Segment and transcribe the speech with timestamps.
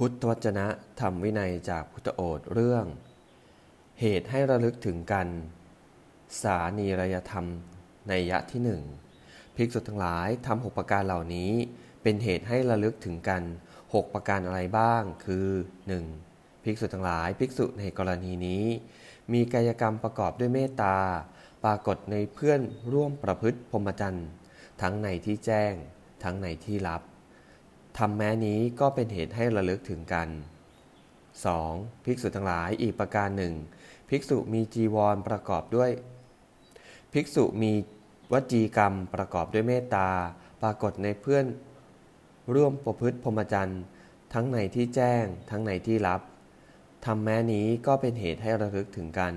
[0.00, 0.66] พุทธวจนะ
[1.00, 2.84] ธรรมวินัยจากพุทธโอษเรื่อง
[4.00, 5.28] เหตุให้ระลึกถึงกัน
[6.42, 7.46] สานีรยธรรม
[8.08, 8.82] ในยะที่หนึ่ง
[9.56, 11.52] ภิกษุทั้งหลายทำหกประการเหล่านี้
[12.02, 13.42] เป็นเหตุให้ระลึกถึงกัน
[13.94, 15.48] หกประการอะไรบ้าง คือ
[16.06, 16.64] 1.
[16.64, 18.64] ภิกษุทั้งหลายภิกษุในกรณีนี้
[19.32, 20.96] มีกายกรรมประกอบด้วยเมตตา
[21.64, 22.60] ปรากฏในเพื่อน
[22.92, 24.28] ร่วมประพฤติพรหมจรรย์
[24.82, 25.72] ทั้งในที่แจ้ง
[26.22, 27.02] ทั้งในที่ลับ
[27.98, 30.28] ทำแม้นี้ก็เป็นเหตุให้ระลึกถึงกัน
[31.36, 32.04] 2.
[32.04, 33.54] ภิกษุทั้งหลายอีกประการหนึ่ง
[34.08, 35.90] ภิกษุมีจีวรประกอบด้วย
[37.12, 37.72] ภิกษุมี
[38.32, 40.08] วจีกรรมประกอบด้วยเมตตา
[40.62, 41.44] ปรากฏในเพื่อน
[42.54, 43.82] ร่วมประพฤติพรหมจรรย์
[44.32, 46.20] ทั้งในที่แจ้ง ทั้งในที่ลับ
[47.04, 49.34] ทำแม้นี้ก็เป็นเหตุให้ระลึกถึงกัน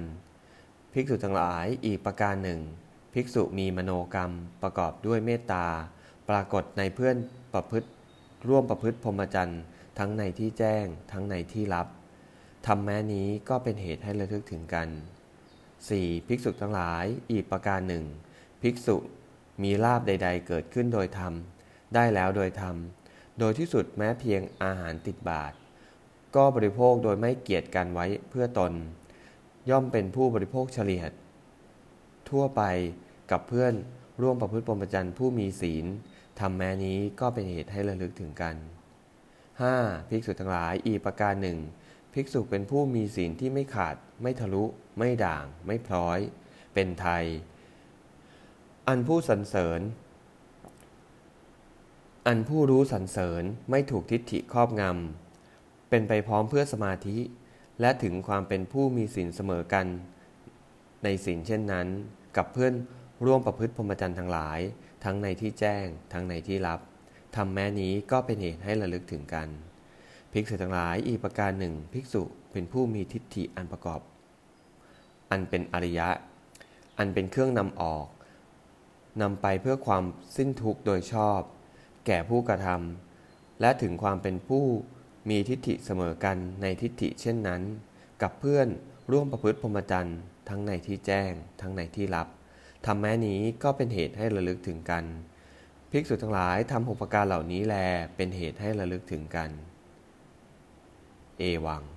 [0.94, 2.59] ภิกษุทั้งหลายอีกประการหนึ่ง
[3.13, 5.66] ภิกษุมีมโนกรรมประกอบด้วยเมตตา
[6.30, 7.16] ปรากฏในเพื่อน
[7.53, 7.89] ประพฤติ
[8.48, 9.61] ร่วมประพฤติพรหมจรรย์
[9.99, 11.88] ทั้งในที่แจ้ง ทั้งในที่ลับ
[12.67, 14.88] ทำแม้นี้ก็เป็นเหตุให้ระลึกถึงกัน
[15.58, 16.27] 4.
[16.27, 18.03] ภิกษุทั้งหลายอีกประการหนึ่ง
[18.61, 18.95] ภิกษุ
[19.63, 21.33] มีลาบใด ๆ เกิดขึ้นโดยธรรม
[21.94, 22.75] ได้แล้วโดยธรรม
[23.39, 25.53] โดยที่สุดแม้เพียงอาหารติดบาท
[26.35, 28.73] ก็บริโภคโดยไม่เกียจกันไว้เพื่อตน
[29.69, 31.03] ย่อมเป็นผู้บริโภคเฉลี่ย
[32.30, 32.61] ทั่วไป
[33.31, 33.73] กับเพื่อน
[34.22, 35.86] ร่วมประพฤติปรมจันทร์ผู้มีศีล
[36.39, 38.56] ทำแม้นี้ก็เป็นเหตุให้ระลึกถึงกัน
[39.53, 40.09] 5.
[40.09, 41.58] ภิกษุทั้งหลายอีประการหนึ่ง
[42.14, 44.64] ภิกษุเป็นผู้มีศีลที่ไม่ขาด ไม่ทะลุ
[44.97, 46.20] ไม่ด่าง ไม่พร้อย
[46.73, 47.25] เป็นไทย
[48.88, 49.81] อันผู้สรรเสริญ
[52.28, 57.17] อันผู้รู้สรรเสริญไม่ถูกทิฏฐิครอบงำ เป็นไปพร้อมเพื่อสมาธิ
[57.81, 59.88] และถึงความเป็นผู้มีศีลเสมอกัน
[61.03, 61.88] ในศีลเช่นนั้น
[62.38, 62.73] กับเพื่อน
[63.25, 64.59] ร่วมประพฤติพรหมจรรย์ทั้งหลาย
[65.03, 66.80] ทั้งในที่แจ้ง ทั้งในที่ลับ
[67.36, 69.48] ทำแม้นี้ก็เป็นเหตุให้ระลึกถึงกัน
[70.31, 74.02] ภิกษุทั้งหลายอีกประการหนึ่ง ภิกษุเป็นผู้มีทิฏฐิอันประกอบ
[75.31, 76.09] อันเป็นอริยะ
[76.97, 78.06] อันเป็นเครื่องนำออก
[79.22, 80.03] นำไปเพื่อความ
[80.38, 81.40] สิ้นทุกข์โดยชอบ
[82.06, 84.63] แก่ผู้กระทำและถึงความเป็นผู้
[85.29, 87.62] มีทิฏฐิเสมอกันในทิฏฐิเช่นนั้น
[88.22, 88.68] กับเพื่อน
[89.12, 90.19] ร่วมประพฤติพรหมจรรย์
[90.50, 91.31] ทั้งในที่แจ้ง
[91.62, 92.28] ทั้งในที่ลับ
[92.85, 95.06] ทำแม้นี้ก็เป็นเหตุให้ระลึกถึงกัน
[95.91, 97.75] ภิกษุทั้งหลายทำหกประการเหล่านี้แล
[98.16, 99.50] เป็นเหตุให้ระลึกถึงกัน
[101.40, 101.84] เอวัง